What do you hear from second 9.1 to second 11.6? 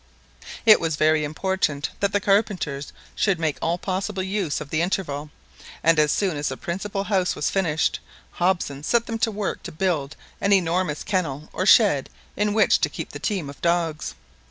to work to build an enormous kennel